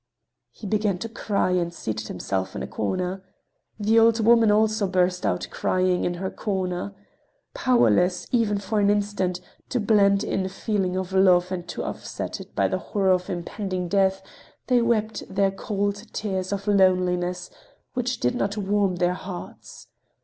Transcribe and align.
He 0.49 0.65
began 0.65 0.97
to 0.97 1.07
cry, 1.09 1.51
and 1.51 1.71
seated 1.71 2.07
himself 2.07 2.55
in 2.55 2.63
a 2.63 2.67
corner. 2.67 3.21
The 3.79 3.99
old 3.99 4.19
woman 4.19 4.49
also 4.49 4.87
burst 4.87 5.27
out 5.27 5.47
crying 5.51 6.05
in 6.05 6.15
her 6.15 6.31
corner. 6.31 6.95
Powerless, 7.53 8.25
even 8.31 8.57
for 8.57 8.79
an 8.79 8.89
instant, 8.89 9.41
to 9.69 9.79
blend 9.79 10.23
in 10.23 10.43
a 10.43 10.49
feeling 10.49 10.97
of 10.97 11.13
love 11.13 11.51
and 11.51 11.67
to 11.67 11.83
offset 11.83 12.41
by 12.55 12.65
it 12.65 12.69
the 12.69 12.79
horror 12.79 13.11
of 13.11 13.29
impending 13.29 13.87
death, 13.87 14.23
they 14.65 14.81
wept 14.81 15.21
their 15.29 15.51
cold 15.51 16.07
tears 16.13 16.51
of 16.51 16.65
loneliness 16.65 17.51
which 17.93 18.19
did 18.19 18.33
not 18.33 18.57
warm 18.57 18.95
their 18.95 19.13
hearts. 19.13 19.87